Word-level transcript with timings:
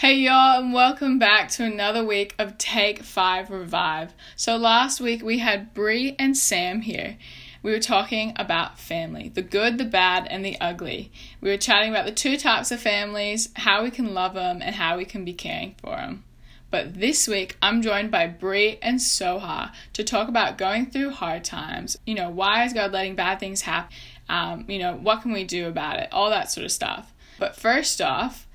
Hey 0.00 0.14
y'all, 0.14 0.62
and 0.62 0.72
welcome 0.72 1.18
back 1.18 1.50
to 1.50 1.64
another 1.64 2.02
week 2.02 2.34
of 2.38 2.56
Take 2.56 3.02
5 3.02 3.50
Revive. 3.50 4.14
So, 4.34 4.56
last 4.56 4.98
week 4.98 5.22
we 5.22 5.40
had 5.40 5.74
Bri 5.74 6.16
and 6.18 6.34
Sam 6.34 6.80
here. 6.80 7.18
We 7.62 7.70
were 7.70 7.80
talking 7.80 8.32
about 8.36 8.78
family 8.78 9.28
the 9.28 9.42
good, 9.42 9.76
the 9.76 9.84
bad, 9.84 10.26
and 10.30 10.42
the 10.42 10.58
ugly. 10.58 11.12
We 11.42 11.50
were 11.50 11.58
chatting 11.58 11.90
about 11.90 12.06
the 12.06 12.12
two 12.12 12.38
types 12.38 12.70
of 12.70 12.80
families, 12.80 13.50
how 13.56 13.82
we 13.82 13.90
can 13.90 14.14
love 14.14 14.32
them, 14.32 14.62
and 14.62 14.74
how 14.74 14.96
we 14.96 15.04
can 15.04 15.22
be 15.22 15.34
caring 15.34 15.74
for 15.82 15.96
them. 15.96 16.24
But 16.70 16.94
this 16.94 17.28
week, 17.28 17.58
I'm 17.60 17.82
joined 17.82 18.10
by 18.10 18.26
Bri 18.26 18.78
and 18.80 19.00
Soha 19.00 19.70
to 19.92 20.02
talk 20.02 20.28
about 20.28 20.56
going 20.56 20.86
through 20.86 21.10
hard 21.10 21.44
times. 21.44 21.98
You 22.06 22.14
know, 22.14 22.30
why 22.30 22.64
is 22.64 22.72
God 22.72 22.92
letting 22.92 23.16
bad 23.16 23.38
things 23.38 23.60
happen? 23.60 23.94
Um, 24.30 24.64
you 24.66 24.78
know, 24.78 24.96
what 24.96 25.20
can 25.20 25.32
we 25.32 25.44
do 25.44 25.68
about 25.68 25.98
it? 25.98 26.08
All 26.10 26.30
that 26.30 26.50
sort 26.50 26.64
of 26.64 26.72
stuff. 26.72 27.12
But 27.38 27.54
first 27.54 28.00
off, 28.00 28.46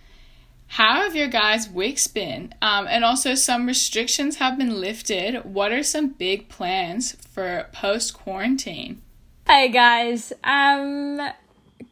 how 0.68 1.04
have 1.04 1.16
your 1.16 1.28
guys' 1.28 1.70
weeks 1.70 2.08
been? 2.08 2.54
Um, 2.62 2.88
and 2.88 3.04
also, 3.04 3.36
some 3.36 3.66
restrictions 3.66 4.38
have 4.38 4.58
been 4.58 4.80
lifted. 4.82 5.46
What 5.46 5.72
are 5.72 5.84
some 5.84 6.10
big 6.10 6.50
plans 6.50 7.16
for 7.34 7.68
post 7.72 8.14
quarantine? 8.14 9.02
Hey 9.48 9.70
guys, 9.70 10.34
um, 10.44 11.22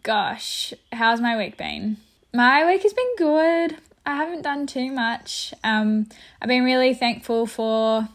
gosh, 0.01 0.73
how's 0.91 1.21
my 1.21 1.37
week 1.37 1.55
been? 1.55 1.97
My 2.33 2.65
week 2.65 2.81
has 2.81 2.93
been 2.93 3.15
good. 3.15 3.77
I 4.07 4.15
haven't 4.15 4.41
done 4.41 4.65
too 4.65 4.91
much. 4.91 5.53
Um, 5.63 6.07
I've 6.41 6.49
been 6.49 6.63
really 6.63 6.95
thankful 6.95 7.45
for, 7.45 8.09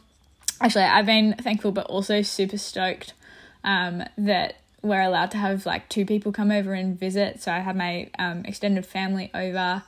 actually, 0.61 0.85
I've 0.85 1.07
been 1.07 1.35
thankful 1.35 1.71
but 1.71 1.87
also 1.87 2.21
super 2.23 2.59
stoked 2.59 3.15
um, 3.63 4.03
that 4.19 4.57
we're 4.83 5.03
allowed 5.03 5.31
to 5.31 5.39
have 5.39 5.65
like 5.65 5.89
two 5.89 6.05
people 6.05 6.33
come 6.33 6.51
over 6.51 6.75
and 6.75 6.99
visit. 6.99 7.41
So 7.41 7.53
I 7.53 7.61
had 7.61 7.77
my 7.77 8.11
um, 8.19 8.45
extended 8.45 8.85
family 8.87 9.31
over 9.35 9.85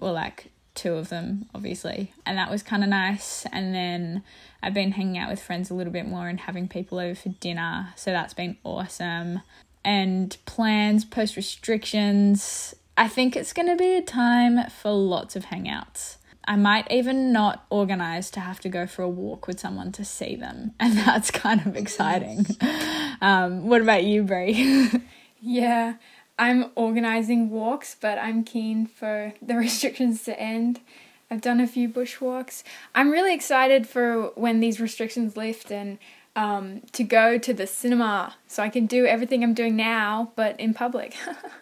well, 0.00 0.12
like 0.12 0.50
two 0.74 0.94
of 0.94 1.08
them, 1.08 1.46
obviously, 1.54 2.12
and 2.24 2.38
that 2.38 2.50
was 2.50 2.62
kind 2.62 2.82
of 2.82 2.88
nice. 2.88 3.46
And 3.52 3.74
then 3.74 4.22
I've 4.62 4.74
been 4.74 4.92
hanging 4.92 5.18
out 5.18 5.30
with 5.30 5.42
friends 5.42 5.70
a 5.70 5.74
little 5.74 5.92
bit 5.92 6.06
more 6.06 6.28
and 6.28 6.40
having 6.40 6.68
people 6.68 6.98
over 6.98 7.14
for 7.14 7.30
dinner, 7.30 7.92
so 7.96 8.10
that's 8.10 8.34
been 8.34 8.56
awesome. 8.64 9.40
And 9.84 10.36
plans 10.46 11.04
post 11.04 11.36
restrictions. 11.36 12.74
I 12.96 13.08
think 13.08 13.36
it's 13.36 13.52
going 13.52 13.68
to 13.68 13.76
be 13.76 13.94
a 13.94 14.02
time 14.02 14.68
for 14.70 14.90
lots 14.90 15.36
of 15.36 15.46
hangouts. 15.46 16.16
I 16.48 16.56
might 16.56 16.90
even 16.90 17.30
not 17.30 17.66
organize 17.68 18.30
to 18.30 18.40
have 18.40 18.58
to 18.60 18.70
go 18.70 18.86
for 18.86 19.02
a 19.02 19.08
walk 19.08 19.46
with 19.46 19.60
someone 19.60 19.92
to 19.92 20.04
see 20.04 20.34
them, 20.34 20.72
and 20.80 20.96
that's 20.96 21.30
kind 21.30 21.66
of 21.66 21.76
exciting. 21.76 22.46
Um, 23.20 23.66
what 23.66 23.82
about 23.82 24.04
you, 24.04 24.22
Bri? 24.22 24.90
yeah, 25.40 25.94
I'm 26.38 26.70
organizing 26.74 27.50
walks, 27.50 27.96
but 28.00 28.18
I'm 28.18 28.44
keen 28.44 28.86
for 28.86 29.34
the 29.42 29.56
restrictions 29.56 30.22
to 30.24 30.38
end. 30.38 30.80
I've 31.30 31.40
done 31.40 31.60
a 31.60 31.66
few 31.66 31.88
bushwalks. 31.88 32.62
I'm 32.94 33.10
really 33.10 33.34
excited 33.34 33.86
for 33.86 34.28
when 34.34 34.60
these 34.60 34.80
restrictions 34.80 35.36
lift 35.36 35.70
and 35.70 35.98
um, 36.36 36.82
to 36.92 37.04
go 37.04 37.36
to 37.36 37.52
the 37.52 37.66
cinema 37.66 38.36
so 38.46 38.62
I 38.62 38.68
can 38.68 38.86
do 38.86 39.04
everything 39.04 39.42
I'm 39.42 39.54
doing 39.54 39.76
now, 39.76 40.32
but 40.36 40.58
in 40.58 40.72
public. 40.72 41.16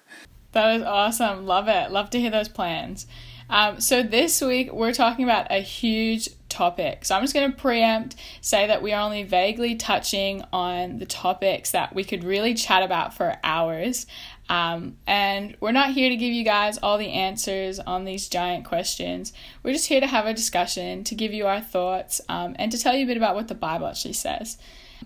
that 0.52 0.76
is 0.76 0.82
awesome. 0.82 1.46
Love 1.46 1.66
it. 1.68 1.90
Love 1.90 2.10
to 2.10 2.20
hear 2.20 2.30
those 2.30 2.48
plans. 2.48 3.06
Um, 3.48 3.80
so 3.80 4.02
this 4.02 4.40
week 4.40 4.72
we're 4.72 4.92
talking 4.92 5.24
about 5.24 5.46
a 5.50 5.60
huge 5.60 6.28
topic. 6.56 7.04
So 7.04 7.14
I'm 7.14 7.22
just 7.22 7.34
going 7.34 7.52
to 7.52 7.56
preempt, 7.56 8.16
say 8.40 8.66
that 8.66 8.82
we 8.82 8.92
are 8.94 9.02
only 9.02 9.24
vaguely 9.24 9.74
touching 9.74 10.42
on 10.54 10.98
the 10.98 11.04
topics 11.04 11.72
that 11.72 11.94
we 11.94 12.02
could 12.02 12.24
really 12.24 12.54
chat 12.54 12.82
about 12.82 13.12
for 13.12 13.36
hours. 13.44 14.06
Um, 14.48 14.96
and 15.06 15.54
we're 15.60 15.72
not 15.72 15.90
here 15.90 16.08
to 16.08 16.16
give 16.16 16.32
you 16.32 16.44
guys 16.44 16.78
all 16.78 16.96
the 16.96 17.12
answers 17.12 17.78
on 17.78 18.04
these 18.04 18.28
giant 18.28 18.64
questions. 18.64 19.34
We're 19.62 19.74
just 19.74 19.88
here 19.88 20.00
to 20.00 20.06
have 20.06 20.24
a 20.24 20.32
discussion, 20.32 21.04
to 21.04 21.14
give 21.14 21.34
you 21.34 21.46
our 21.46 21.60
thoughts, 21.60 22.22
um, 22.28 22.56
and 22.58 22.72
to 22.72 22.78
tell 22.78 22.94
you 22.94 23.04
a 23.04 23.06
bit 23.06 23.18
about 23.18 23.34
what 23.34 23.48
the 23.48 23.54
Bible 23.54 23.86
actually 23.86 24.14
says. 24.14 24.56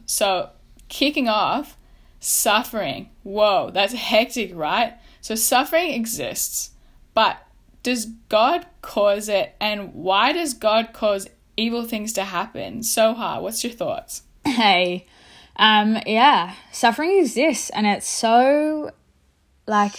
So, 0.07 0.51
kicking 0.89 1.29
off, 1.29 1.77
suffering. 2.21 3.11
Whoa, 3.25 3.71
that's 3.73 3.95
hectic, 3.95 4.55
right? 4.55 4.95
So, 5.21 5.35
suffering 5.35 5.91
exists, 5.95 6.71
but 7.13 7.39
does 7.83 8.07
God 8.29 8.67
cause 8.83 9.29
it, 9.29 9.57
and 9.59 9.95
why 9.95 10.33
does 10.33 10.55
God 10.55 10.93
cause 10.93 11.27
evil 11.61 11.85
things 11.85 12.13
to 12.15 12.25
happen? 12.25 12.81
Soha, 12.81 13.41
what's 13.41 13.63
your 13.63 13.73
thoughts? 13.73 14.23
Hey, 14.45 15.07
um, 15.57 15.99
yeah, 16.07 16.55
suffering 16.73 17.19
exists, 17.19 17.71
and 17.71 17.87
it's 17.87 18.09
so 18.09 18.91
like 19.67 19.93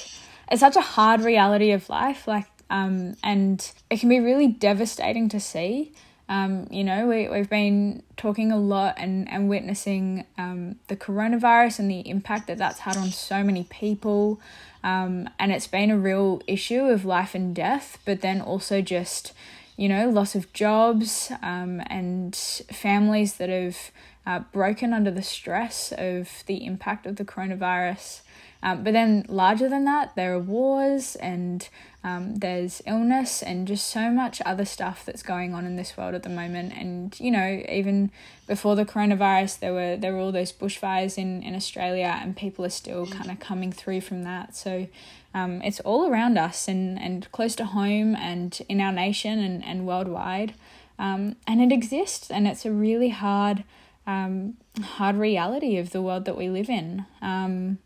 it's 0.52 0.60
such 0.60 0.76
a 0.76 0.82
hard 0.82 1.22
reality 1.22 1.72
of 1.72 1.88
life. 1.90 2.28
Like, 2.28 2.48
um, 2.70 3.16
and 3.24 3.72
it 3.90 4.00
can 4.00 4.10
be 4.10 4.20
really 4.20 4.48
devastating 4.48 5.30
to 5.30 5.40
see. 5.40 5.94
Um, 6.28 6.68
you 6.72 6.86
know, 6.86 7.08
we, 7.08 7.28
we've 7.28 7.50
been 7.50 8.04
talking 8.16 8.54
a 8.54 8.58
lot 8.58 8.94
and, 8.96 9.30
and 9.30 9.50
witnessing 9.50 10.26
um, 10.38 10.78
the 10.88 10.96
coronavirus 10.96 11.80
and 11.80 11.92
the 11.92 12.08
impact 12.10 12.48
that 12.48 12.58
that's 12.58 12.80
had 12.80 12.96
on 12.96 13.10
so 13.10 13.44
many 13.44 13.66
people. 13.66 14.40
Um, 14.82 15.30
and 15.38 15.52
it's 15.52 15.68
been 15.68 15.92
a 15.92 15.98
real 15.98 16.42
issue 16.48 16.86
of 16.86 17.04
life 17.04 17.36
and 17.36 17.54
death, 17.54 17.98
but 18.06 18.22
then 18.22 18.40
also 18.40 18.80
just, 18.82 19.34
you 19.82 19.90
know, 19.90 20.12
loss 20.12 20.36
of 20.36 20.54
jobs 20.54 21.32
um, 21.42 21.82
and 21.88 22.36
families 22.36 23.38
that 23.38 23.50
have 23.50 23.90
uh, 24.28 24.38
broken 24.54 24.94
under 24.94 25.10
the 25.10 25.24
stress 25.24 25.92
of 25.98 26.44
the 26.46 26.64
impact 26.68 27.08
of 27.08 27.16
the 27.16 27.26
coronavirus. 27.26 28.22
Um, 28.62 28.84
but 28.84 28.94
then, 28.94 29.26
larger 29.28 29.68
than 29.68 29.86
that, 29.86 30.16
there 30.16 30.36
are 30.36 30.40
wars 30.40 31.16
and 31.16 31.68
um, 32.04 32.36
there's 32.36 32.84
illness 32.86 33.42
and 33.42 33.68
just 33.68 33.88
so 33.88 34.12
much 34.12 34.40
other 34.46 34.66
stuff 34.66 35.04
that's 35.04 35.24
going 35.24 35.56
on 35.56 35.66
in 35.66 35.78
this 35.78 35.98
world 35.98 36.14
at 36.14 36.22
the 36.22 36.30
moment. 36.30 36.74
And 36.74 37.20
you 37.20 37.32
know, 37.32 37.64
even 37.68 38.12
before 38.46 38.76
the 38.76 38.86
coronavirus, 38.86 39.62
there 39.62 39.74
were 39.74 39.98
there 39.98 40.14
were 40.14 40.20
all 40.20 40.32
those 40.32 40.54
bushfires 40.54 41.18
in 41.18 41.42
in 41.42 41.56
Australia, 41.56 42.20
and 42.22 42.38
people 42.38 42.64
are 42.64 42.70
still 42.70 43.08
kind 43.08 43.32
of 43.32 43.40
coming 43.40 43.72
through 43.72 44.02
from 44.02 44.22
that. 44.26 44.56
So. 44.56 44.88
Um, 45.34 45.62
it's 45.62 45.80
all 45.82 46.10
around 46.10 46.38
us 46.38 46.68
and, 46.68 47.00
and 47.00 47.32
close 47.32 47.56
to 47.56 47.66
home 47.66 48.16
and 48.16 48.60
in 48.68 48.82
our 48.82 48.92
nation 48.92 49.40
and, 49.40 49.64
and 49.64 49.88
worldwide. 49.88 50.54
Um, 51.00 51.36
and 51.48 51.62
it 51.62 51.74
exists, 51.74 52.30
and 52.30 52.48
it's 52.48 52.66
a 52.66 52.72
really 52.72 53.10
hard, 53.10 53.64
um, 54.06 54.58
hard 54.84 55.16
reality 55.16 55.78
of 55.78 55.92
the 55.92 56.02
world 56.02 56.26
that 56.26 56.38
we 56.38 56.50
live 56.50 56.70
in. 56.70 57.06
Um, 57.22 57.80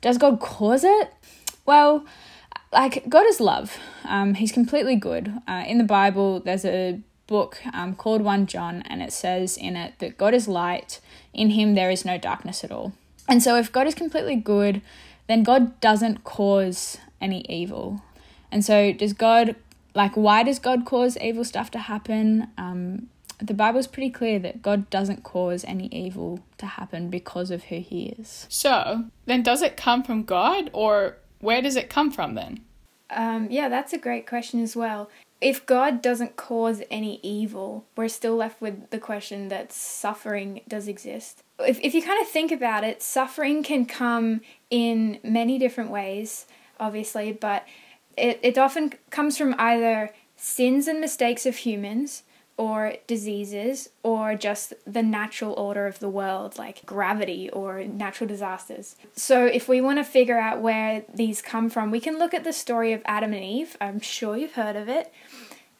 does 0.00 0.18
God 0.18 0.38
cause 0.38 0.84
it? 0.84 1.12
Well, 1.66 2.04
like 2.72 3.08
God 3.08 3.26
is 3.26 3.40
love. 3.40 3.78
Um, 4.04 4.34
he's 4.34 4.52
completely 4.52 4.96
good. 4.96 5.32
Uh, 5.48 5.64
in 5.66 5.78
the 5.78 5.84
Bible, 5.84 6.40
there's 6.40 6.64
a 6.64 7.00
book 7.26 7.58
um, 7.72 7.94
called 7.94 8.22
1 8.22 8.46
John, 8.46 8.82
and 8.82 9.02
it 9.02 9.12
says 9.12 9.56
in 9.56 9.76
it 9.76 9.94
that 9.98 10.18
God 10.18 10.34
is 10.34 10.46
light, 10.46 11.00
in 11.32 11.50
him 11.50 11.74
there 11.74 11.90
is 11.90 12.04
no 12.04 12.18
darkness 12.18 12.62
at 12.62 12.70
all. 12.70 12.92
And 13.28 13.42
so, 13.42 13.56
if 13.56 13.72
God 13.72 13.86
is 13.86 13.94
completely 13.94 14.36
good, 14.36 14.82
then 15.26 15.42
God 15.42 15.80
doesn't 15.80 16.24
cause 16.24 16.98
any 17.20 17.44
evil. 17.48 18.02
And 18.50 18.64
so, 18.64 18.92
does 18.92 19.12
God, 19.12 19.56
like, 19.94 20.14
why 20.14 20.42
does 20.42 20.58
God 20.58 20.84
cause 20.84 21.16
evil 21.18 21.44
stuff 21.44 21.70
to 21.72 21.78
happen? 21.78 22.48
Um, 22.58 23.08
the 23.38 23.54
Bible's 23.54 23.86
pretty 23.86 24.10
clear 24.10 24.38
that 24.38 24.62
God 24.62 24.88
doesn't 24.90 25.22
cause 25.24 25.64
any 25.64 25.88
evil 25.88 26.40
to 26.58 26.66
happen 26.66 27.10
because 27.10 27.50
of 27.50 27.64
who 27.64 27.76
He 27.76 28.14
is. 28.18 28.46
So, 28.48 29.06
then 29.26 29.42
does 29.42 29.62
it 29.62 29.76
come 29.76 30.02
from 30.02 30.22
God 30.22 30.70
or 30.72 31.16
where 31.40 31.60
does 31.60 31.76
it 31.76 31.90
come 31.90 32.10
from 32.10 32.34
then? 32.34 32.60
Um, 33.10 33.48
yeah, 33.50 33.68
that's 33.68 33.92
a 33.92 33.98
great 33.98 34.26
question 34.26 34.62
as 34.62 34.74
well. 34.74 35.10
If 35.40 35.66
God 35.66 36.00
doesn't 36.00 36.36
cause 36.36 36.82
any 36.90 37.20
evil, 37.22 37.84
we're 37.96 38.08
still 38.08 38.36
left 38.36 38.60
with 38.60 38.90
the 38.90 38.98
question 38.98 39.48
that 39.48 39.72
suffering 39.72 40.62
does 40.66 40.88
exist. 40.88 41.42
If, 41.58 41.78
if 41.82 41.94
you 41.94 42.02
kind 42.02 42.20
of 42.22 42.28
think 42.28 42.50
about 42.50 42.84
it, 42.84 43.02
suffering 43.02 43.62
can 43.62 43.84
come 43.84 44.40
in 44.70 45.18
many 45.22 45.58
different 45.58 45.90
ways, 45.90 46.46
obviously, 46.80 47.32
but 47.32 47.66
it, 48.16 48.40
it 48.42 48.58
often 48.58 48.94
comes 49.10 49.36
from 49.36 49.54
either 49.58 50.10
sins 50.36 50.88
and 50.88 51.00
mistakes 51.00 51.46
of 51.46 51.56
humans 51.56 52.22
or 52.56 52.94
diseases 53.06 53.88
or 54.02 54.36
just 54.36 54.72
the 54.86 55.02
natural 55.02 55.52
order 55.54 55.86
of 55.86 55.98
the 55.98 56.08
world, 56.08 56.56
like 56.56 56.86
gravity 56.86 57.50
or 57.50 57.82
natural 57.84 58.28
disasters. 58.28 58.96
So, 59.16 59.46
if 59.46 59.68
we 59.68 59.80
want 59.80 59.98
to 59.98 60.04
figure 60.04 60.38
out 60.38 60.60
where 60.60 61.04
these 61.12 61.42
come 61.42 61.68
from, 61.68 61.90
we 61.90 62.00
can 62.00 62.18
look 62.18 62.32
at 62.32 62.44
the 62.44 62.52
story 62.52 62.92
of 62.92 63.02
Adam 63.04 63.32
and 63.32 63.44
Eve. 63.44 63.76
I'm 63.80 64.00
sure 64.00 64.36
you've 64.36 64.54
heard 64.54 64.76
of 64.76 64.88
it. 64.88 65.12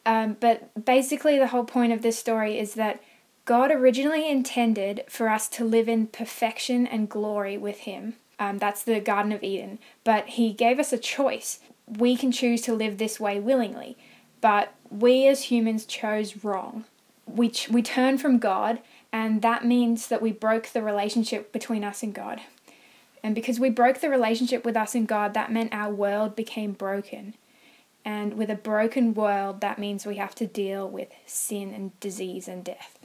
Um, 0.06 0.36
but 0.40 0.84
basically, 0.84 1.38
the 1.38 1.48
whole 1.48 1.64
point 1.64 1.92
of 1.92 2.02
this 2.02 2.18
story 2.18 2.58
is 2.58 2.74
that 2.74 3.00
God 3.44 3.70
originally 3.70 4.28
intended 4.28 5.04
for 5.08 5.28
us 5.28 5.48
to 5.50 5.64
live 5.64 5.88
in 5.88 6.08
perfection 6.08 6.86
and 6.86 7.08
glory 7.08 7.56
with 7.56 7.80
Him. 7.80 8.14
Um, 8.38 8.58
that's 8.58 8.82
the 8.82 9.00
Garden 9.00 9.32
of 9.32 9.42
Eden. 9.42 9.78
But 10.02 10.26
He 10.30 10.52
gave 10.52 10.78
us 10.78 10.92
a 10.92 10.98
choice. 10.98 11.60
We 11.86 12.16
can 12.16 12.32
choose 12.32 12.62
to 12.62 12.74
live 12.74 12.98
this 12.98 13.20
way 13.20 13.38
willingly. 13.38 13.96
But 14.44 14.74
we 14.90 15.26
as 15.26 15.44
humans 15.44 15.86
chose 15.86 16.44
wrong. 16.44 16.84
We, 17.24 17.48
ch- 17.48 17.70
we 17.70 17.80
turned 17.80 18.20
from 18.20 18.38
God, 18.38 18.80
and 19.10 19.40
that 19.40 19.64
means 19.64 20.08
that 20.08 20.20
we 20.20 20.32
broke 20.32 20.66
the 20.66 20.82
relationship 20.82 21.50
between 21.50 21.82
us 21.82 22.02
and 22.02 22.14
God. 22.14 22.42
And 23.22 23.34
because 23.34 23.58
we 23.58 23.70
broke 23.70 24.02
the 24.02 24.10
relationship 24.10 24.66
with 24.66 24.76
us 24.76 24.94
and 24.94 25.08
God, 25.08 25.32
that 25.32 25.50
meant 25.50 25.72
our 25.72 25.90
world 25.90 26.36
became 26.36 26.72
broken. 26.72 27.36
And 28.04 28.34
with 28.34 28.50
a 28.50 28.54
broken 28.54 29.14
world, 29.14 29.62
that 29.62 29.78
means 29.78 30.04
we 30.04 30.16
have 30.16 30.34
to 30.34 30.46
deal 30.46 30.86
with 30.86 31.08
sin 31.24 31.72
and 31.72 31.98
disease 31.98 32.46
and 32.46 32.62
death. 32.62 32.98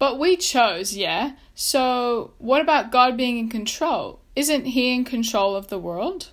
But 0.00 0.18
we 0.18 0.36
chose, 0.36 0.96
yeah? 0.96 1.34
So 1.54 2.32
what 2.38 2.60
about 2.60 2.90
God 2.90 3.16
being 3.16 3.38
in 3.38 3.48
control? 3.48 4.18
Isn't 4.34 4.64
He 4.64 4.92
in 4.96 5.04
control 5.04 5.54
of 5.54 5.68
the 5.68 5.78
world? 5.78 6.30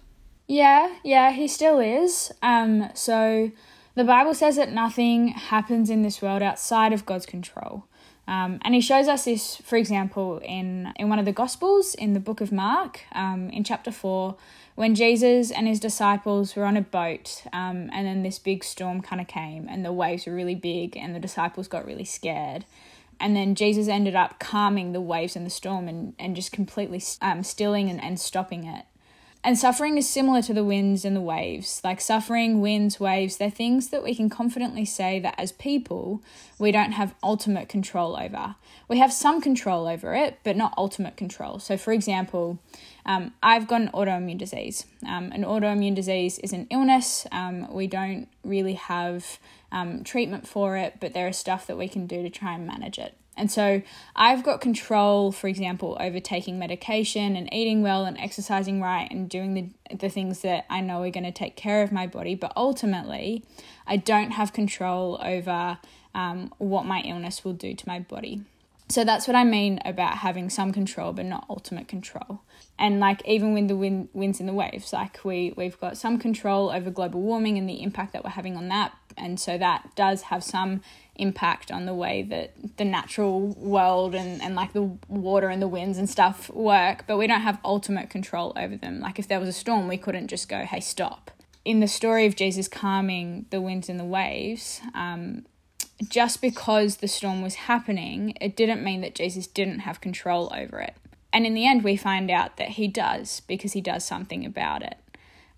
Yeah, 0.48 0.96
yeah, 1.04 1.34
He 1.34 1.48
still 1.48 1.80
is. 1.80 2.32
Um, 2.42 2.90
so 2.96 3.52
the 3.96 4.04
Bible 4.04 4.34
says 4.34 4.56
that 4.56 4.72
nothing 4.72 5.30
happens 5.30 5.90
in 5.90 6.02
this 6.02 6.22
world 6.22 6.42
outside 6.42 6.94
of 6.94 7.06
God's 7.06 7.26
control. 7.26 7.86
Um, 8.28 8.60
and 8.62 8.74
he 8.74 8.82
shows 8.82 9.08
us 9.08 9.26
this, 9.26 9.58
for 9.58 9.76
example, 9.76 10.40
in, 10.44 10.94
in 10.96 11.10
one 11.10 11.20
of 11.20 11.26
the 11.26 11.34
Gospels, 11.34 11.96
in 11.96 12.14
the 12.14 12.20
book 12.20 12.40
of 12.40 12.52
Mark, 12.52 13.02
um, 13.14 13.50
in 13.50 13.64
chapter 13.64 13.92
4, 13.92 14.38
when 14.76 14.96
Jesus 14.96 15.52
and 15.52 15.68
his 15.68 15.80
disciples 15.80 16.56
were 16.56 16.64
on 16.64 16.78
a 16.78 16.82
boat, 16.82 17.44
um, 17.52 17.90
and 17.92 18.08
then 18.08 18.24
this 18.24 18.40
big 18.40 18.64
storm 18.64 19.02
kind 19.02 19.20
of 19.20 19.28
came, 19.28 19.68
and 19.68 19.84
the 19.84 19.92
waves 19.92 20.26
were 20.26 20.34
really 20.34 20.56
big, 20.56 20.96
and 20.96 21.14
the 21.14 21.20
disciples 21.20 21.68
got 21.68 21.86
really 21.86 22.06
scared. 22.06 22.64
And 23.20 23.36
then 23.36 23.54
Jesus 23.54 23.88
ended 23.88 24.16
up 24.16 24.40
calming 24.40 24.94
the 24.94 25.02
waves 25.02 25.36
and 25.36 25.46
the 25.46 25.52
storm 25.52 25.88
and, 25.88 26.14
and 26.18 26.36
just 26.36 26.52
completely 26.52 27.04
um, 27.22 27.44
stilling 27.44 27.90
and, 27.90 28.02
and 28.02 28.20
stopping 28.20 28.66
it. 28.66 28.86
And 29.44 29.58
suffering 29.58 29.98
is 29.98 30.08
similar 30.08 30.44
to 30.44 30.54
the 30.54 30.64
winds 30.64 31.04
and 31.04 31.16
the 31.16 31.22
waves. 31.22 31.82
Like 31.84 32.00
suffering, 32.00 32.62
winds, 32.62 33.00
waves, 33.00 33.38
they're 33.38 33.50
things 33.50 33.90
that 33.90 34.04
we 34.04 34.14
can 34.14 34.30
confidently 34.30 34.86
say 34.86 35.20
that 35.20 35.34
as 35.40 35.52
people, 35.52 36.22
we 36.60 36.72
don't 36.72 36.92
have 36.92 37.16
ultimate 37.24 37.68
control 37.68 38.16
over. 38.16 38.56
We 38.88 39.00
have 39.00 39.12
some 39.12 39.42
control 39.42 39.88
over 39.88 40.14
it, 40.14 40.40
but 40.44 40.56
not 40.56 40.76
ultimate 40.78 41.18
control. 41.18 41.58
So, 41.58 41.76
for 41.76 41.92
example, 41.92 42.60
um, 43.04 43.34
I've 43.42 43.68
got 43.68 43.82
an 43.82 43.90
autoimmune 43.96 44.38
disease. 44.38 44.86
Um, 45.08 45.32
an 45.32 45.44
autoimmune 45.44 45.96
disease 45.96 46.38
is 46.38 46.54
an 46.54 46.68
illness. 46.70 47.26
Um, 47.32 47.74
we 47.74 47.88
don't 47.88 48.28
really 48.44 48.76
have 48.76 49.40
um, 49.72 50.04
treatment 50.04 50.48
for 50.48 50.78
it, 50.78 50.98
but 51.00 51.14
there 51.14 51.28
is 51.28 51.38
stuff 51.38 51.66
that 51.66 51.78
we 51.78 51.88
can 51.88 52.06
do 52.06 52.22
to 52.22 52.30
try 52.30 52.54
and 52.54 52.68
manage 52.68 53.00
it. 53.00 53.16
And 53.38 53.50
so 53.50 53.82
I've 54.16 54.44
got 54.44 54.62
control, 54.62 55.32
for 55.32 55.48
example, 55.48 55.98
over 56.00 56.20
taking 56.20 56.60
medication 56.60 57.36
and 57.36 57.52
eating 57.54 57.82
well 57.82 58.06
and 58.06 58.18
exercising 58.18 58.82
right 58.82 59.10
and 59.10 59.30
doing 59.30 59.54
the, 59.54 59.96
the 59.96 60.10
things 60.10 60.42
that 60.42 60.66
I 60.70 60.82
know 60.82 61.02
are 61.02 61.10
going 61.10 61.24
to 61.24 61.32
take 61.32 61.56
care 61.56 61.82
of 61.82 61.92
my 61.92 62.08
body. 62.08 62.36
But 62.36 62.52
ultimately, 62.56 63.44
I 63.88 63.98
don't 63.98 64.32
have 64.32 64.54
control 64.54 65.20
over 65.24 65.78
um, 66.14 66.54
what 66.58 66.86
my 66.86 67.02
illness 67.02 67.46
will 67.46 67.54
do 67.54 67.74
to 67.74 67.88
my 67.88 68.00
body. 68.00 68.42
So 68.92 69.06
that's 69.06 69.26
what 69.26 69.38
I 69.38 69.46
mean 69.46 69.80
about 69.86 70.18
having 70.18 70.50
some 70.50 70.74
control, 70.74 71.14
but 71.14 71.26
not 71.26 71.46
ultimate 71.50 71.88
control. 71.88 72.42
And 72.78 73.00
like 73.00 73.26
even 73.26 73.54
with 73.54 73.70
the 73.70 73.76
wind, 73.78 74.10
winds 74.12 74.42
and 74.42 74.50
the 74.50 74.54
waves, 74.54 74.92
like 74.92 75.24
we 75.24 75.54
we've 75.56 75.80
got 75.80 75.98
some 75.98 76.20
control 76.20 76.70
over 76.70 76.90
global 76.90 77.22
warming 77.22 77.58
and 77.58 77.70
the 77.70 77.82
impact 77.82 78.12
that 78.12 78.26
we're 78.26 78.32
having 78.32 78.58
on 78.58 78.68
that, 78.68 78.92
and 79.16 79.40
so 79.40 79.58
that 79.58 79.96
does 79.96 80.24
have 80.24 80.44
some 80.44 80.82
impact 81.16 81.72
on 81.72 81.86
the 81.86 81.94
way 81.94 82.24
that 82.24 82.54
the 82.78 82.86
natural 82.86 83.40
world 83.56 84.16
and, 84.16 84.42
and 84.42 84.56
like 84.56 84.74
the 84.74 84.98
water 85.08 85.50
and 85.50 85.62
the 85.62 85.68
winds 85.68 85.98
and 85.98 86.10
stuff 86.10 86.50
work, 86.50 87.04
but 87.08 87.18
we 87.18 87.28
don't 87.28 87.42
have 87.42 87.60
ultimate 87.64 88.10
control 88.10 88.54
over 88.56 88.76
them. 88.76 89.00
Like 89.00 89.20
if 89.20 89.28
there 89.28 89.40
was 89.40 89.50
a 89.50 89.54
storm, 89.54 89.88
we 89.88 89.98
couldn't 89.98 90.28
just 90.28 90.50
go, 90.50 90.60
hey, 90.60 90.80
stop. 90.80 91.32
In 91.64 91.80
the 91.80 91.88
story 91.88 92.26
of 92.26 92.36
Jesus 92.36 92.68
calming 92.68 93.46
the 93.50 93.62
winds 93.62 93.88
and 93.88 94.00
the 94.00 94.06
waves, 94.06 94.82
um, 94.96 95.46
just 96.10 96.42
because 96.42 96.98
the 96.98 97.08
storm 97.08 97.42
was 97.42 97.56
happening, 97.56 98.36
it 98.42 98.56
didn't 98.56 98.84
mean 98.84 99.02
that 99.02 99.14
Jesus 99.14 99.46
didn't 99.46 99.80
have 99.80 100.02
control 100.02 100.52
over 100.56 100.80
it. 100.80 100.96
And 101.34 101.46
in 101.46 101.54
the 101.54 101.68
end, 101.68 101.84
we 101.84 101.96
find 101.96 102.32
out 102.32 102.58
that 102.58 102.70
he 102.70 102.88
does 102.88 103.42
because 103.42 103.74
he 103.74 103.82
does 103.82 104.04
something 104.04 104.46
about 104.46 104.82
it. 104.82 104.98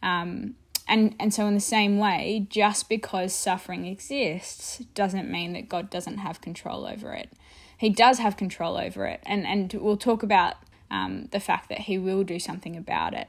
Um, 0.01 0.55
and 0.87 1.15
and 1.19 1.33
so 1.33 1.47
in 1.47 1.53
the 1.53 1.59
same 1.59 1.97
way 1.97 2.45
just 2.49 2.89
because 2.89 3.33
suffering 3.33 3.85
exists 3.85 4.79
doesn't 4.93 5.29
mean 5.31 5.53
that 5.53 5.69
god 5.69 5.89
doesn't 5.89 6.17
have 6.19 6.41
control 6.41 6.85
over 6.85 7.13
it. 7.13 7.29
He 7.77 7.89
does 7.89 8.19
have 8.19 8.37
control 8.37 8.77
over 8.77 9.05
it. 9.05 9.21
And 9.25 9.45
and 9.45 9.73
we'll 9.73 9.97
talk 9.97 10.23
about 10.23 10.55
um, 10.91 11.27
the 11.31 11.39
fact 11.39 11.69
that 11.69 11.79
he 11.79 11.97
will 11.97 12.23
do 12.23 12.39
something 12.39 12.75
about 12.77 13.13
it. 13.13 13.27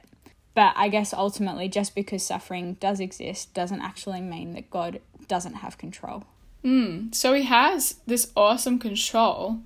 But 0.53 0.73
i 0.75 0.87
guess 0.89 1.13
ultimately 1.13 1.67
just 1.67 1.95
because 1.95 2.23
suffering 2.23 2.75
does 2.75 2.99
exist 2.99 3.53
doesn't 3.53 3.81
actually 3.81 4.21
mean 4.21 4.53
that 4.53 4.69
god 4.69 5.01
doesn't 5.27 5.55
have 5.55 5.77
control. 5.77 6.23
Mm, 6.63 7.13
so 7.13 7.33
he 7.33 7.43
has 7.43 7.95
this 8.07 8.31
awesome 8.35 8.79
control 8.79 9.59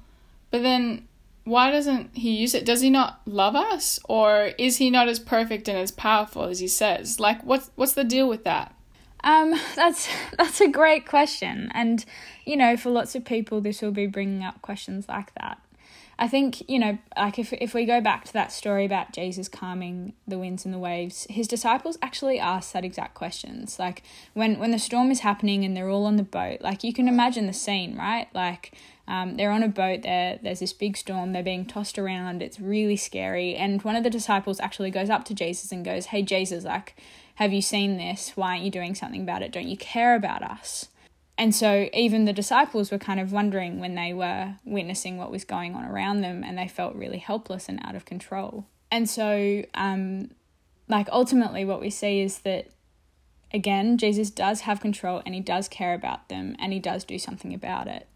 but 0.52 0.64
then 0.64 1.08
why 1.44 1.72
doesn't 1.72 2.16
he 2.16 2.36
use 2.36 2.54
it? 2.54 2.66
Does 2.66 2.82
he 2.82 2.90
not 2.90 3.22
love 3.26 3.56
us, 3.56 4.00
or 4.06 4.52
is 4.58 4.78
he 4.78 4.90
not 4.90 5.08
as 5.08 5.20
perfect 5.20 5.68
and 5.68 5.78
as 5.78 5.92
powerful 5.92 6.44
as 6.44 6.60
he 6.60 6.68
says? 6.68 7.20
Like, 7.20 7.44
what's 7.44 7.72
what's 7.76 7.94
the 7.94 8.04
deal 8.04 8.30
with 8.30 8.44
that? 8.44 8.76
Um, 9.24 9.60
that's 9.76 10.10
that's 10.38 10.62
a 10.62 10.68
great 10.68 11.06
question, 11.06 11.72
and 11.74 12.04
you 12.46 12.58
know, 12.58 12.78
for 12.78 12.90
lots 12.90 13.16
of 13.16 13.26
people, 13.26 13.62
this 13.62 13.82
will 13.82 13.92
be 13.92 14.08
bringing 14.08 14.44
up 14.44 14.62
questions 14.62 15.08
like 15.10 15.34
that. 15.36 15.60
I 16.20 16.28
think, 16.28 16.68
you 16.70 16.80
know, 16.80 16.98
like 17.16 17.40
if, 17.40 17.54
if 17.54 17.74
we 17.74 17.86
go 17.86 18.02
back 18.02 18.26
to 18.26 18.34
that 18.34 18.52
story 18.52 18.84
about 18.84 19.14
Jesus 19.14 19.48
calming 19.48 20.14
the 20.28 20.38
winds 20.38 20.66
and 20.66 20.74
the 20.74 20.80
waves, 20.80 21.26
his 21.30 21.48
disciples 21.48 21.98
actually 22.02 22.38
asked 22.38 22.74
that 22.74 22.84
exact 22.84 23.14
questions. 23.14 23.80
Like 23.80 24.04
when, 24.34 24.60
when 24.60 24.72
the 24.72 24.80
storm 24.80 25.12
is 25.12 25.22
happening 25.22 25.64
and 25.64 25.78
they're 25.78 25.88
all 25.88 26.06
on 26.06 26.18
the 26.18 26.24
boat, 26.24 26.60
like 26.60 26.84
you 26.84 26.92
can 26.92 27.08
imagine 27.08 27.48
the 27.48 27.54
scene, 27.54 27.96
right? 27.96 28.28
Like 28.34 28.74
um, 29.08 29.38
they're 29.38 29.52
on 29.52 29.64
a 29.64 29.70
boat, 29.70 30.02
there, 30.02 30.40
there's 30.44 30.60
this 30.60 30.74
big 30.74 30.98
storm, 30.98 31.32
they're 31.32 31.42
being 31.42 31.66
tossed 31.66 31.98
around, 31.98 32.44
it's 32.44 32.60
really 32.60 32.98
scary. 32.98 33.56
And 33.56 33.82
one 33.84 33.96
of 33.96 34.04
the 34.04 34.10
disciples 34.10 34.60
actually 34.60 34.92
goes 34.92 35.10
up 35.10 35.24
to 35.26 35.34
Jesus 35.34 35.72
and 35.72 35.86
goes, 35.86 36.08
Hey, 36.08 36.22
Jesus, 36.22 36.66
like, 36.66 36.98
have 37.36 37.54
you 37.54 37.62
seen 37.62 37.96
this? 37.96 38.34
Why 38.36 38.52
aren't 38.52 38.64
you 38.64 38.72
doing 38.72 38.94
something 38.94 39.22
about 39.22 39.42
it? 39.42 39.54
Don't 39.54 39.70
you 39.70 39.78
care 39.78 40.16
about 40.16 40.44
us? 40.44 40.90
And 41.40 41.56
so 41.56 41.88
even 41.94 42.26
the 42.26 42.34
disciples 42.34 42.92
were 42.92 42.98
kind 42.98 43.18
of 43.18 43.32
wondering 43.32 43.80
when 43.80 43.96
they 43.96 44.14
were 44.14 44.56
witnessing 44.66 45.16
what 45.16 45.32
was 45.32 45.46
going 45.46 45.74
on 45.74 45.86
around 45.86 46.20
them 46.20 46.44
and 46.44 46.58
they 46.58 46.68
felt 46.68 46.96
really 46.96 47.18
helpless 47.18 47.70
and 47.70 47.80
out 47.82 47.96
of 47.96 48.04
control. 48.04 48.66
And 48.92 49.10
so, 49.10 49.64
um, 49.74 50.32
like, 50.90 51.08
ultimately, 51.14 51.64
what 51.64 51.80
we 51.80 51.92
see 51.92 52.20
is 52.20 52.40
that, 52.40 52.68
again, 53.54 53.98
Jesus 53.98 54.30
does 54.30 54.62
have 54.62 54.82
control 54.82 55.22
and 55.26 55.34
he 55.34 55.40
does 55.40 55.70
care 55.70 55.94
about 55.94 56.28
them 56.28 56.58
and 56.60 56.74
he 56.74 56.80
does 56.80 57.06
do 57.06 57.18
something 57.18 57.54
about 57.54 57.88
it. 57.88 58.08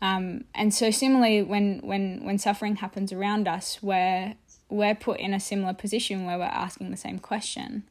Um, 0.00 0.44
and 0.54 0.72
so, 0.72 0.90
similarly, 0.90 1.42
when, 1.42 1.80
when, 1.80 2.24
when 2.24 2.38
suffering 2.38 2.76
happens 2.76 3.12
around 3.12 3.46
us, 3.46 3.82
we're, 3.82 4.36
we're 4.70 4.94
put 4.94 5.20
in 5.20 5.34
a 5.34 5.40
similar 5.40 5.74
position 5.74 6.24
where 6.24 6.38
we're 6.38 6.44
asking 6.44 6.90
the 6.90 6.96
same 6.96 7.18
question. 7.18 7.82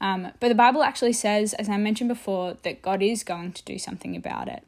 Um, 0.00 0.32
but 0.40 0.48
the 0.48 0.54
Bible 0.54 0.82
actually 0.82 1.12
says, 1.12 1.54
as 1.54 1.68
I 1.68 1.76
mentioned 1.76 2.08
before, 2.08 2.56
that 2.62 2.82
God 2.82 3.02
is 3.02 3.24
going 3.24 3.52
to 3.52 3.62
do 3.64 3.78
something 3.78 4.14
about 4.14 4.48
it. 4.48 4.62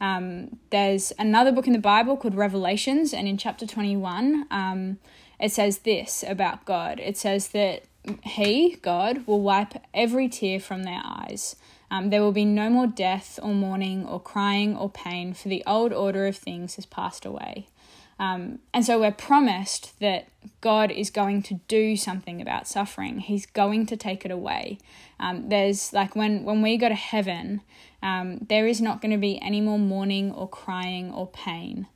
Um, 0.00 0.58
there's 0.70 1.12
another 1.18 1.52
book 1.52 1.66
in 1.66 1.72
the 1.72 1.78
Bible 1.78 2.16
called 2.16 2.34
Revelations, 2.34 3.14
and 3.14 3.26
in 3.26 3.38
chapter 3.38 3.66
21, 3.66 4.46
um, 4.50 4.98
it 5.40 5.52
says 5.52 5.78
this 5.78 6.24
about 6.26 6.64
God. 6.64 7.00
It 7.00 7.16
says 7.16 7.48
that 7.48 7.84
He, 8.22 8.76
God, 8.82 9.26
will 9.26 9.40
wipe 9.40 9.74
every 9.94 10.28
tear 10.28 10.60
from 10.60 10.82
their 10.82 11.00
eyes. 11.04 11.56
Um, 11.90 12.10
there 12.10 12.22
will 12.22 12.32
be 12.32 12.44
no 12.44 12.68
more 12.68 12.86
death, 12.86 13.38
or 13.42 13.54
mourning, 13.54 14.04
or 14.04 14.20
crying, 14.20 14.76
or 14.76 14.90
pain, 14.90 15.32
for 15.32 15.48
the 15.48 15.62
old 15.66 15.92
order 15.92 16.26
of 16.26 16.36
things 16.36 16.76
has 16.76 16.86
passed 16.86 17.24
away. 17.24 17.68
Um, 18.18 18.60
and 18.72 18.84
so 18.84 19.00
we're 19.00 19.12
promised 19.12 19.98
that 20.00 20.28
God 20.60 20.90
is 20.90 21.10
going 21.10 21.42
to 21.44 21.60
do 21.68 21.96
something 21.96 22.40
about 22.40 22.68
suffering. 22.68 23.18
He's 23.18 23.46
going 23.46 23.86
to 23.86 23.96
take 23.96 24.24
it 24.24 24.30
away. 24.30 24.78
Um, 25.18 25.48
there's 25.48 25.92
like 25.92 26.14
when, 26.14 26.44
when 26.44 26.62
we 26.62 26.76
go 26.76 26.88
to 26.88 26.94
heaven, 26.94 27.62
um, 28.02 28.38
there 28.48 28.66
is 28.66 28.80
not 28.80 29.00
going 29.00 29.12
to 29.12 29.18
be 29.18 29.40
any 29.42 29.60
more 29.60 29.78
mourning 29.78 30.30
or 30.32 30.48
crying 30.48 31.12
or 31.12 31.26
pain. 31.26 31.86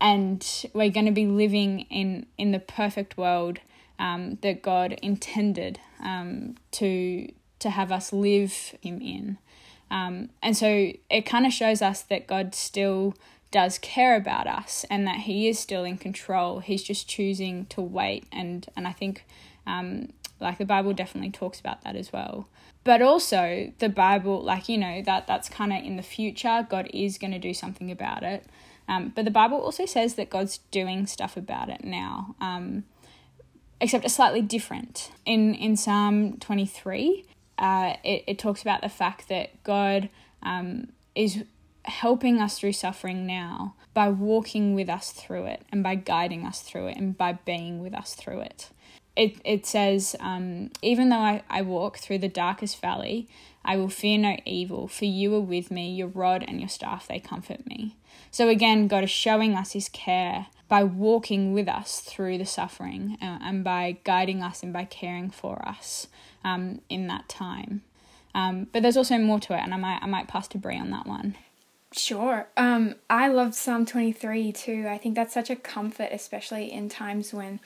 And 0.00 0.46
we're 0.74 0.90
going 0.90 1.06
to 1.06 1.12
be 1.12 1.26
living 1.26 1.80
in, 1.82 2.26
in 2.36 2.52
the 2.52 2.58
perfect 2.58 3.16
world 3.16 3.60
um, 3.98 4.38
that 4.42 4.60
God 4.60 4.92
intended 5.02 5.80
um, 6.02 6.56
to, 6.72 7.32
to 7.60 7.70
have 7.70 7.90
us 7.90 8.12
live 8.12 8.74
Him 8.82 9.00
in. 9.00 9.38
Um, 9.90 10.30
and 10.42 10.56
so 10.56 10.92
it 11.08 11.24
kind 11.24 11.46
of 11.46 11.52
shows 11.52 11.80
us 11.80 12.02
that 12.02 12.26
God 12.26 12.54
still 12.54 13.14
does 13.54 13.78
care 13.78 14.16
about 14.16 14.48
us 14.48 14.84
and 14.90 15.06
that 15.06 15.20
he 15.20 15.46
is 15.46 15.60
still 15.60 15.84
in 15.84 15.96
control. 15.96 16.58
He's 16.58 16.82
just 16.82 17.08
choosing 17.08 17.66
to 17.66 17.80
wait, 17.80 18.24
and 18.32 18.66
and 18.76 18.84
I 18.88 18.90
think, 18.90 19.24
um, 19.64 20.12
like 20.40 20.58
the 20.58 20.64
Bible 20.64 20.92
definitely 20.92 21.30
talks 21.30 21.60
about 21.60 21.84
that 21.84 21.94
as 21.94 22.12
well. 22.12 22.48
But 22.82 23.00
also 23.00 23.72
the 23.78 23.88
Bible, 23.88 24.42
like 24.42 24.68
you 24.68 24.76
know 24.76 25.02
that 25.02 25.28
that's 25.28 25.48
kind 25.48 25.72
of 25.72 25.84
in 25.84 25.94
the 25.94 26.02
future. 26.02 26.66
God 26.68 26.90
is 26.92 27.16
going 27.16 27.32
to 27.32 27.38
do 27.38 27.54
something 27.54 27.92
about 27.92 28.24
it. 28.24 28.44
Um, 28.88 29.12
but 29.14 29.24
the 29.24 29.30
Bible 29.30 29.58
also 29.58 29.86
says 29.86 30.16
that 30.16 30.30
God's 30.30 30.58
doing 30.72 31.06
stuff 31.06 31.36
about 31.36 31.68
it 31.68 31.84
now, 31.84 32.34
um, 32.40 32.82
except 33.80 34.04
it's 34.04 34.14
slightly 34.14 34.42
different. 34.42 35.12
In 35.24 35.54
in 35.54 35.76
Psalm 35.76 36.38
twenty 36.38 36.66
three, 36.66 37.24
uh, 37.56 37.94
it 38.02 38.24
it 38.26 38.36
talks 38.36 38.62
about 38.62 38.80
the 38.82 38.88
fact 38.88 39.28
that 39.28 39.62
God 39.62 40.08
um, 40.42 40.88
is 41.14 41.44
helping 41.84 42.40
us 42.40 42.58
through 42.58 42.72
suffering 42.72 43.26
now 43.26 43.74
by 43.92 44.08
walking 44.08 44.74
with 44.74 44.88
us 44.88 45.10
through 45.10 45.46
it 45.46 45.62
and 45.70 45.82
by 45.82 45.94
guiding 45.94 46.44
us 46.44 46.60
through 46.60 46.88
it 46.88 46.96
and 46.96 47.16
by 47.16 47.32
being 47.44 47.80
with 47.80 47.94
us 47.94 48.14
through 48.14 48.40
it. 48.40 48.70
it, 49.16 49.36
it 49.44 49.66
says, 49.66 50.16
um, 50.20 50.70
Even 50.82 51.08
though 51.10 51.16
I, 51.16 51.42
I 51.48 51.62
walk 51.62 51.98
through 51.98 52.18
the 52.18 52.28
darkest 52.28 52.80
valley, 52.80 53.28
I 53.64 53.76
will 53.76 53.88
fear 53.88 54.18
no 54.18 54.36
evil, 54.44 54.88
for 54.88 55.04
you 55.04 55.34
are 55.34 55.40
with 55.40 55.70
me, 55.70 55.90
your 55.92 56.08
rod 56.08 56.44
and 56.46 56.60
your 56.60 56.68
staff, 56.68 57.06
they 57.06 57.20
comfort 57.20 57.66
me. 57.66 57.96
So 58.30 58.48
again, 58.48 58.88
God 58.88 59.04
is 59.04 59.10
showing 59.10 59.54
us 59.54 59.72
his 59.72 59.88
care 59.88 60.46
by 60.68 60.82
walking 60.82 61.52
with 61.52 61.68
us 61.68 62.00
through 62.00 62.38
the 62.38 62.46
suffering 62.46 63.16
uh, 63.22 63.38
and 63.42 63.62
by 63.62 63.98
guiding 64.04 64.42
us 64.42 64.62
and 64.62 64.72
by 64.72 64.84
caring 64.84 65.30
for 65.30 65.66
us 65.66 66.08
um, 66.42 66.80
in 66.88 67.06
that 67.06 67.28
time. 67.28 67.82
Um, 68.34 68.66
but 68.72 68.82
there's 68.82 68.96
also 68.96 69.16
more 69.18 69.38
to 69.40 69.54
it, 69.54 69.60
and 69.60 69.72
I 69.72 69.76
might 69.76 70.00
I 70.02 70.06
might 70.06 70.26
pass 70.26 70.48
to 70.48 70.58
Bri 70.58 70.76
on 70.76 70.90
that 70.90 71.06
one. 71.06 71.36
Sure. 71.96 72.48
Um, 72.56 72.96
I 73.08 73.28
love 73.28 73.54
Psalm 73.54 73.86
23 73.86 74.50
too. 74.52 74.86
I 74.88 74.98
think 74.98 75.14
that's 75.14 75.32
such 75.32 75.48
a 75.48 75.56
comfort, 75.56 76.08
especially 76.10 76.72
in 76.72 76.88
times 76.88 77.32
when 77.32 77.60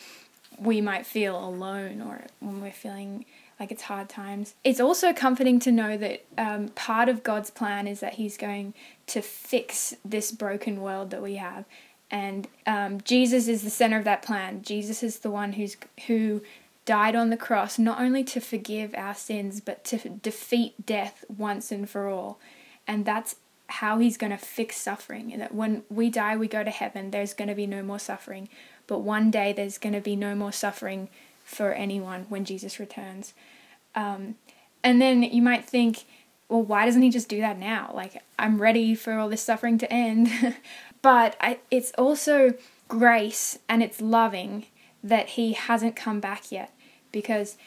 we 0.58 0.80
might 0.82 1.06
feel 1.06 1.42
alone 1.42 2.02
or 2.02 2.24
when 2.40 2.60
we're 2.60 2.70
feeling 2.70 3.24
like 3.58 3.72
it's 3.72 3.84
hard 3.84 4.08
times. 4.08 4.54
It's 4.64 4.80
also 4.80 5.14
comforting 5.14 5.58
to 5.60 5.72
know 5.72 5.96
that 5.96 6.24
um, 6.36 6.68
part 6.70 7.08
of 7.08 7.22
God's 7.22 7.50
plan 7.50 7.86
is 7.86 8.00
that 8.00 8.14
He's 8.14 8.36
going 8.36 8.74
to 9.06 9.22
fix 9.22 9.94
this 10.04 10.30
broken 10.30 10.82
world 10.82 11.10
that 11.10 11.22
we 11.22 11.36
have. 11.36 11.64
And 12.10 12.48
um, 12.66 13.00
Jesus 13.00 13.48
is 13.48 13.62
the 13.62 13.70
center 13.70 13.96
of 13.96 14.04
that 14.04 14.22
plan. 14.22 14.62
Jesus 14.62 15.02
is 15.02 15.20
the 15.20 15.30
one 15.30 15.54
who's 15.54 15.76
who 16.06 16.42
died 16.84 17.14
on 17.14 17.30
the 17.30 17.36
cross 17.36 17.78
not 17.78 18.00
only 18.00 18.24
to 18.24 18.40
forgive 18.40 18.94
our 18.94 19.14
sins 19.14 19.60
but 19.60 19.84
to 19.84 20.08
defeat 20.08 20.86
death 20.86 21.24
once 21.34 21.72
and 21.72 21.88
for 21.88 22.08
all. 22.08 22.38
And 22.86 23.04
that's 23.04 23.36
how 23.68 23.98
he's 23.98 24.16
going 24.16 24.30
to 24.30 24.38
fix 24.38 24.76
suffering. 24.76 25.32
And 25.32 25.42
that 25.42 25.54
when 25.54 25.82
we 25.88 26.10
die, 26.10 26.36
we 26.36 26.48
go 26.48 26.64
to 26.64 26.70
heaven, 26.70 27.10
there's 27.10 27.34
going 27.34 27.48
to 27.48 27.54
be 27.54 27.66
no 27.66 27.82
more 27.82 27.98
suffering. 27.98 28.48
But 28.86 29.00
one 29.00 29.30
day, 29.30 29.52
there's 29.52 29.78
going 29.78 29.92
to 29.92 30.00
be 30.00 30.16
no 30.16 30.34
more 30.34 30.52
suffering 30.52 31.08
for 31.44 31.72
anyone 31.72 32.26
when 32.28 32.44
Jesus 32.44 32.80
returns. 32.80 33.34
Um, 33.94 34.36
and 34.82 35.00
then 35.00 35.22
you 35.22 35.42
might 35.42 35.64
think, 35.64 36.04
well, 36.48 36.62
why 36.62 36.86
doesn't 36.86 37.02
he 37.02 37.10
just 37.10 37.28
do 37.28 37.40
that 37.40 37.58
now? 37.58 37.90
Like, 37.94 38.22
I'm 38.38 38.60
ready 38.60 38.94
for 38.94 39.14
all 39.14 39.28
this 39.28 39.42
suffering 39.42 39.76
to 39.78 39.92
end. 39.92 40.30
but 41.02 41.36
I, 41.40 41.58
it's 41.70 41.92
also 41.98 42.54
grace 42.88 43.58
and 43.68 43.82
it's 43.82 44.00
loving 44.00 44.66
that 45.04 45.30
he 45.30 45.52
hasn't 45.52 45.94
come 45.94 46.20
back 46.20 46.50
yet. 46.50 46.72
Because 47.12 47.58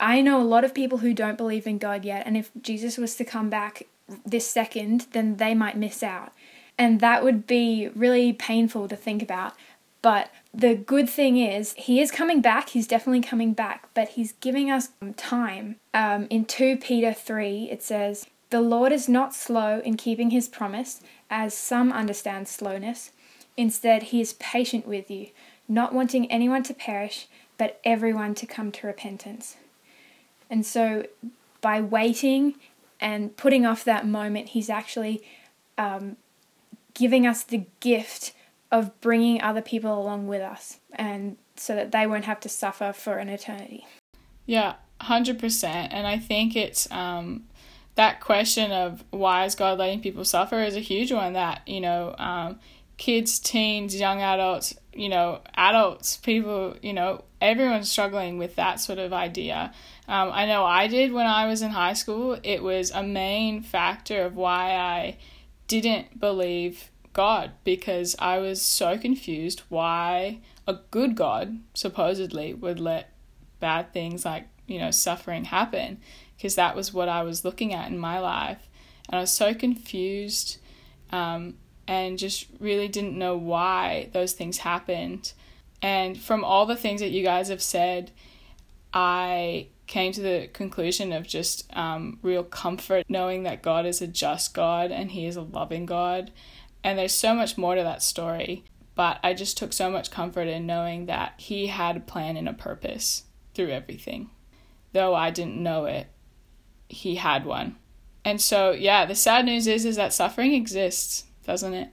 I 0.00 0.22
know 0.22 0.40
a 0.40 0.44
lot 0.44 0.64
of 0.64 0.74
people 0.74 0.98
who 0.98 1.12
don't 1.12 1.36
believe 1.36 1.66
in 1.66 1.78
God 1.78 2.04
yet, 2.04 2.26
and 2.26 2.36
if 2.36 2.50
Jesus 2.60 2.96
was 2.96 3.16
to 3.16 3.24
come 3.24 3.50
back 3.50 3.82
this 4.24 4.48
second, 4.48 5.06
then 5.12 5.36
they 5.36 5.54
might 5.54 5.76
miss 5.76 6.02
out. 6.02 6.32
And 6.78 7.00
that 7.00 7.24
would 7.24 7.46
be 7.46 7.88
really 7.94 8.32
painful 8.32 8.88
to 8.88 8.96
think 8.96 9.22
about. 9.22 9.54
But 10.02 10.30
the 10.54 10.74
good 10.74 11.08
thing 11.08 11.36
is, 11.38 11.72
he 11.72 12.00
is 12.00 12.10
coming 12.10 12.40
back. 12.40 12.68
He's 12.68 12.86
definitely 12.86 13.22
coming 13.22 13.52
back, 13.52 13.88
but 13.94 14.10
he's 14.10 14.32
giving 14.32 14.70
us 14.70 14.90
time. 15.16 15.76
Um, 15.92 16.26
in 16.30 16.44
2 16.44 16.76
Peter 16.76 17.12
3, 17.12 17.68
it 17.70 17.82
says, 17.82 18.26
The 18.50 18.60
Lord 18.60 18.92
is 18.92 19.08
not 19.08 19.34
slow 19.34 19.80
in 19.80 19.96
keeping 19.96 20.30
his 20.30 20.48
promise, 20.48 21.00
as 21.28 21.54
some 21.54 21.92
understand 21.92 22.46
slowness. 22.46 23.10
Instead, 23.56 24.04
he 24.04 24.20
is 24.20 24.34
patient 24.34 24.86
with 24.86 25.10
you, 25.10 25.28
not 25.66 25.92
wanting 25.92 26.30
anyone 26.30 26.62
to 26.64 26.74
perish, 26.74 27.26
but 27.58 27.80
everyone 27.84 28.34
to 28.36 28.46
come 28.46 28.70
to 28.70 28.86
repentance. 28.86 29.56
And 30.48 30.64
so, 30.64 31.06
by 31.60 31.80
waiting 31.80 32.54
and 33.00 33.36
putting 33.36 33.66
off 33.66 33.84
that 33.84 34.06
moment, 34.06 34.50
he's 34.50 34.70
actually 34.70 35.22
um, 35.78 36.16
giving 36.94 37.26
us 37.26 37.42
the 37.42 37.66
gift 37.80 38.32
of 38.72 38.98
bringing 39.00 39.40
other 39.40 39.62
people 39.62 40.00
along 40.00 40.26
with 40.26 40.42
us 40.42 40.80
and 40.94 41.36
so 41.56 41.74
that 41.74 41.92
they 41.92 42.06
won't 42.06 42.24
have 42.24 42.40
to 42.40 42.48
suffer 42.48 42.92
for 42.92 43.18
an 43.18 43.28
eternity. 43.28 43.86
Yeah, 44.44 44.74
100%. 45.00 45.64
And 45.64 46.06
I 46.06 46.18
think 46.18 46.56
it's 46.56 46.90
um, 46.90 47.44
that 47.94 48.20
question 48.20 48.72
of 48.72 49.04
why 49.10 49.44
is 49.44 49.54
God 49.54 49.78
letting 49.78 50.00
people 50.00 50.24
suffer 50.24 50.62
is 50.62 50.76
a 50.76 50.80
huge 50.80 51.12
one 51.12 51.34
that, 51.34 51.62
you 51.66 51.80
know, 51.80 52.14
um, 52.18 52.58
kids, 52.96 53.38
teens, 53.38 53.98
young 53.98 54.22
adults, 54.22 54.74
you 54.96 55.08
know, 55.08 55.40
adults, 55.54 56.16
people, 56.16 56.76
you 56.82 56.92
know, 56.92 57.24
everyone's 57.40 57.90
struggling 57.90 58.38
with 58.38 58.56
that 58.56 58.80
sort 58.80 58.98
of 58.98 59.12
idea. 59.12 59.72
Um, 60.08 60.30
I 60.32 60.46
know 60.46 60.64
I 60.64 60.86
did 60.86 61.12
when 61.12 61.26
I 61.26 61.46
was 61.46 61.62
in 61.62 61.70
high 61.70 61.92
school. 61.92 62.38
It 62.42 62.62
was 62.62 62.90
a 62.90 63.02
main 63.02 63.62
factor 63.62 64.22
of 64.22 64.36
why 64.36 64.74
I 64.74 65.16
didn't 65.68 66.18
believe 66.20 66.90
God 67.12 67.52
because 67.64 68.14
I 68.18 68.38
was 68.38 68.60
so 68.60 68.98
confused 68.98 69.62
why 69.68 70.40
a 70.66 70.78
good 70.90 71.14
God 71.14 71.60
supposedly 71.74 72.54
would 72.54 72.78
let 72.78 73.12
bad 73.60 73.92
things 73.92 74.24
like, 74.24 74.48
you 74.66 74.78
know, 74.78 74.90
suffering 74.90 75.44
happen 75.44 75.98
because 76.36 76.54
that 76.56 76.76
was 76.76 76.92
what 76.92 77.08
I 77.08 77.22
was 77.22 77.44
looking 77.44 77.72
at 77.72 77.90
in 77.90 77.98
my 77.98 78.18
life. 78.18 78.68
And 79.08 79.16
I 79.16 79.20
was 79.20 79.30
so 79.30 79.54
confused 79.54 80.58
um, 81.10 81.54
and 81.88 82.18
just 82.18 82.46
really 82.58 82.88
didn't 82.88 83.18
know 83.18 83.36
why 83.36 84.10
those 84.12 84.32
things 84.32 84.58
happened. 84.58 85.32
And 85.82 86.18
from 86.18 86.44
all 86.44 86.66
the 86.66 86.76
things 86.76 87.00
that 87.00 87.10
you 87.10 87.22
guys 87.22 87.48
have 87.48 87.62
said, 87.62 88.10
I 88.92 89.68
came 89.86 90.12
to 90.12 90.20
the 90.20 90.48
conclusion 90.52 91.12
of 91.12 91.26
just 91.26 91.70
um, 91.76 92.18
real 92.22 92.42
comfort 92.42 93.04
knowing 93.08 93.44
that 93.44 93.62
God 93.62 93.86
is 93.86 94.02
a 94.02 94.06
just 94.06 94.54
God 94.54 94.90
and 94.90 95.10
He 95.10 95.26
is 95.26 95.36
a 95.36 95.42
loving 95.42 95.86
God. 95.86 96.32
And 96.82 96.98
there's 96.98 97.12
so 97.12 97.34
much 97.34 97.56
more 97.58 97.74
to 97.74 97.82
that 97.82 98.02
story. 98.02 98.64
But 98.94 99.20
I 99.22 99.34
just 99.34 99.58
took 99.58 99.72
so 99.72 99.90
much 99.90 100.10
comfort 100.10 100.48
in 100.48 100.66
knowing 100.66 101.06
that 101.06 101.34
He 101.36 101.66
had 101.68 101.96
a 101.96 102.00
plan 102.00 102.36
and 102.36 102.48
a 102.48 102.52
purpose 102.52 103.24
through 103.54 103.70
everything. 103.70 104.30
Though 104.92 105.14
I 105.14 105.30
didn't 105.30 105.62
know 105.62 105.84
it, 105.84 106.08
He 106.88 107.16
had 107.16 107.44
one. 107.44 107.76
And 108.24 108.40
so, 108.40 108.72
yeah, 108.72 109.04
the 109.04 109.14
sad 109.14 109.44
news 109.44 109.68
is, 109.68 109.84
is 109.84 109.94
that 109.96 110.12
suffering 110.12 110.52
exists, 110.52 111.24
doesn't 111.46 111.74
it? 111.74 111.88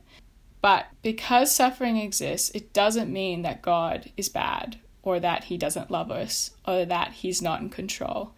But 0.62 0.88
because 1.02 1.52
suffering 1.52 1.98
exists, 1.98 2.50
it 2.52 2.74
doesn't 2.74 3.12
mean 3.12 3.42
that 3.42 3.62
God 3.62 4.12
is 4.16 4.30
bad 4.30 4.80
or 5.02 5.20
that 5.20 5.46
he 5.46 5.58
doesn't 5.58 5.92
love 5.92 6.10
us 6.10 6.52
or 6.66 6.86
that 6.86 7.12
he's 7.12 7.42
not 7.42 7.62
in 7.62 7.70
control. 7.70 8.34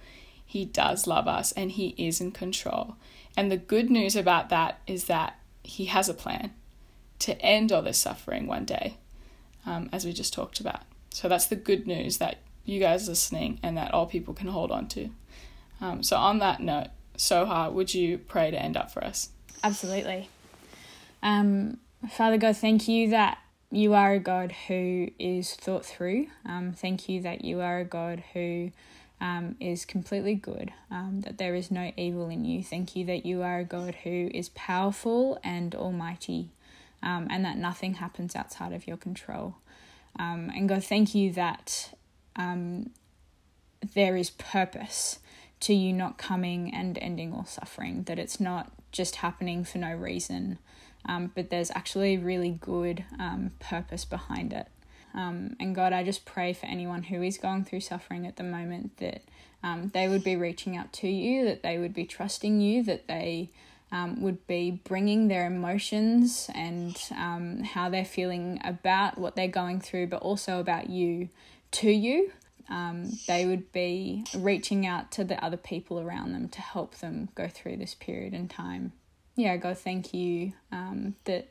He 0.45 0.65
does 0.65 1.07
love 1.07 1.27
us 1.27 1.51
and 1.51 1.71
he 1.71 1.93
is 1.97 2.19
in 2.19 2.31
control. 2.31 2.95
And 3.37 3.51
the 3.51 3.57
good 3.57 3.89
news 3.89 4.15
about 4.15 4.49
that 4.49 4.79
is 4.87 5.05
that 5.05 5.39
he 5.63 5.85
has 5.85 6.09
a 6.09 6.13
plan 6.13 6.51
to 7.19 7.39
end 7.41 7.71
all 7.71 7.81
this 7.81 7.97
suffering 7.97 8.47
one 8.47 8.65
day, 8.65 8.97
um, 9.65 9.89
as 9.91 10.05
we 10.05 10.13
just 10.13 10.33
talked 10.33 10.59
about. 10.59 10.81
So 11.11 11.29
that's 11.29 11.47
the 11.47 11.55
good 11.55 11.87
news 11.87 12.17
that 12.17 12.39
you 12.65 12.79
guys 12.79 13.07
are 13.07 13.11
listening 13.11 13.59
and 13.61 13.77
that 13.77 13.93
all 13.93 14.05
people 14.05 14.33
can 14.33 14.47
hold 14.47 14.71
on 14.71 14.87
to. 14.89 15.09
Um, 15.79 16.03
so, 16.03 16.17
on 16.17 16.39
that 16.39 16.61
note, 16.61 16.87
Soha, 17.17 17.71
would 17.71 17.93
you 17.93 18.17
pray 18.17 18.51
to 18.51 18.61
end 18.61 18.77
up 18.77 18.91
for 18.91 19.03
us? 19.03 19.29
Absolutely. 19.63 20.29
Um, 21.25 21.79
Father 22.07 22.37
God, 22.37 22.55
thank 22.55 22.87
you 22.87 23.09
that 23.09 23.39
you 23.71 23.95
are 23.95 24.13
a 24.13 24.19
God 24.19 24.51
who 24.67 25.09
is 25.17 25.55
thought 25.55 25.83
through. 25.83 26.27
Um, 26.45 26.71
thank 26.71 27.09
you 27.09 27.19
that 27.23 27.43
you 27.43 27.61
are 27.61 27.79
a 27.79 27.83
God 27.83 28.23
who 28.33 28.71
um, 29.19 29.55
is 29.59 29.85
completely 29.85 30.35
good, 30.35 30.71
um, 30.91 31.21
that 31.21 31.39
there 31.39 31.55
is 31.55 31.71
no 31.71 31.91
evil 31.97 32.29
in 32.29 32.45
you. 32.45 32.63
Thank 32.63 32.95
you 32.95 33.05
that 33.05 33.25
you 33.25 33.41
are 33.41 33.59
a 33.59 33.63
God 33.65 33.95
who 34.03 34.29
is 34.35 34.49
powerful 34.49 35.39
and 35.43 35.73
almighty, 35.73 36.49
um, 37.01 37.27
and 37.31 37.43
that 37.43 37.57
nothing 37.57 37.95
happens 37.95 38.35
outside 38.35 38.71
of 38.71 38.85
your 38.85 38.97
control. 38.97 39.55
Um, 40.19 40.51
and 40.55 40.69
God, 40.69 40.83
thank 40.83 41.15
you 41.15 41.31
that 41.33 41.95
um, 42.35 42.91
there 43.95 44.15
is 44.15 44.29
purpose 44.29 45.17
to 45.61 45.73
you 45.73 45.91
not 45.91 46.19
coming 46.19 46.71
and 46.71 46.99
ending 46.99 47.33
all 47.33 47.45
suffering, 47.45 48.03
that 48.03 48.19
it's 48.19 48.39
not 48.39 48.71
just 48.91 49.17
happening 49.17 49.63
for 49.63 49.79
no 49.79 49.91
reason 49.95 50.59
um, 51.07 51.31
but 51.35 51.49
there's 51.49 51.71
actually 51.71 52.17
really 52.17 52.51
good 52.51 53.05
um, 53.19 53.51
purpose 53.59 54.05
behind 54.05 54.53
it. 54.53 54.67
Um, 55.13 55.55
and 55.59 55.73
God, 55.73 55.93
I 55.93 56.03
just 56.03 56.25
pray 56.25 56.53
for 56.53 56.65
anyone 56.65 57.03
who 57.03 57.21
is 57.21 57.37
going 57.37 57.63
through 57.63 57.81
suffering 57.81 58.27
at 58.27 58.35
the 58.35 58.43
moment 58.43 58.97
that 58.97 59.23
um, 59.63 59.89
they 59.93 60.07
would 60.07 60.23
be 60.23 60.35
reaching 60.35 60.75
out 60.75 60.91
to 60.93 61.07
you, 61.07 61.45
that 61.45 61.63
they 61.63 61.77
would 61.77 61.93
be 61.93 62.05
trusting 62.05 62.59
you, 62.59 62.83
that 62.83 63.07
they 63.07 63.49
um, 63.91 64.21
would 64.21 64.45
be 64.45 64.71
bringing 64.71 65.27
their 65.27 65.47
emotions 65.47 66.49
and 66.53 66.97
um, 67.15 67.63
how 67.63 67.89
they're 67.89 68.03
feeling 68.03 68.59
about 68.63 69.17
what 69.17 69.35
they're 69.35 69.47
going 69.47 69.79
through, 69.79 70.07
but 70.07 70.21
also 70.21 70.59
about 70.59 70.89
you 70.89 71.29
to 71.71 71.89
you. 71.89 72.31
They 73.27 73.45
would 73.45 73.71
be 73.71 74.25
reaching 74.35 74.85
out 74.85 75.11
to 75.11 75.23
the 75.23 75.41
other 75.43 75.57
people 75.57 75.99
around 75.99 76.33
them 76.33 76.49
to 76.49 76.61
help 76.61 76.95
them 76.95 77.29
go 77.35 77.47
through 77.47 77.77
this 77.77 77.93
period 77.93 78.33
in 78.33 78.47
time 78.47 78.91
yeah, 79.35 79.57
God, 79.57 79.77
thank 79.77 80.13
you 80.13 80.53
um, 80.71 81.15
that 81.25 81.49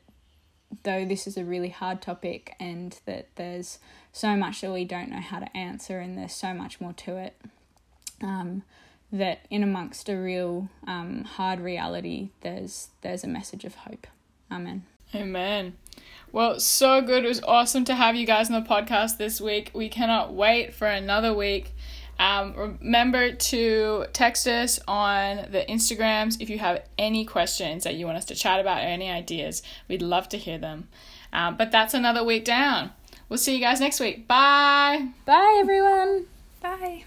though 0.82 1.04
this 1.04 1.26
is 1.26 1.36
a 1.36 1.44
really 1.44 1.68
hard 1.68 2.02
topic 2.02 2.54
and 2.58 2.98
that 3.06 3.28
there's 3.36 3.78
so 4.12 4.36
much 4.36 4.60
that 4.60 4.72
we 4.72 4.84
don't 4.84 5.10
know 5.10 5.20
how 5.20 5.38
to 5.38 5.56
answer 5.56 5.98
and 5.98 6.18
there's 6.18 6.34
so 6.34 6.52
much 6.54 6.80
more 6.80 6.92
to 6.94 7.16
it, 7.16 7.40
um, 8.22 8.62
that 9.12 9.46
in 9.50 9.62
amongst 9.62 10.08
a 10.08 10.16
real 10.16 10.68
um, 10.86 11.24
hard 11.24 11.60
reality, 11.60 12.30
there's 12.40 12.88
there's 13.02 13.22
a 13.22 13.28
message 13.28 13.64
of 13.64 13.74
hope. 13.74 14.06
Amen. 14.50 14.84
Amen. 15.14 15.74
Well, 16.32 16.58
so 16.58 17.00
good. 17.00 17.24
It 17.24 17.28
was 17.28 17.42
awesome 17.42 17.84
to 17.84 17.94
have 17.94 18.16
you 18.16 18.26
guys 18.26 18.50
on 18.50 18.60
the 18.60 18.68
podcast 18.68 19.16
this 19.16 19.40
week. 19.40 19.70
We 19.72 19.88
cannot 19.88 20.32
wait 20.32 20.74
for 20.74 20.88
another 20.88 21.32
week. 21.32 21.73
Um, 22.18 22.54
remember 22.54 23.32
to 23.32 24.06
text 24.12 24.46
us 24.46 24.78
on 24.86 25.48
the 25.50 25.64
Instagrams 25.68 26.40
if 26.40 26.48
you 26.48 26.58
have 26.58 26.82
any 26.98 27.24
questions 27.24 27.84
that 27.84 27.94
you 27.96 28.06
want 28.06 28.18
us 28.18 28.24
to 28.26 28.34
chat 28.34 28.60
about 28.60 28.78
or 28.78 28.86
any 28.86 29.10
ideas. 29.10 29.62
We'd 29.88 30.02
love 30.02 30.28
to 30.30 30.38
hear 30.38 30.58
them. 30.58 30.88
Um, 31.32 31.56
but 31.56 31.72
that's 31.72 31.94
another 31.94 32.24
week 32.24 32.44
down. 32.44 32.92
We'll 33.28 33.38
see 33.38 33.54
you 33.54 33.60
guys 33.60 33.80
next 33.80 34.00
week. 34.00 34.28
Bye. 34.28 35.08
Bye, 35.24 35.58
everyone. 35.60 36.26
Bye. 36.60 37.04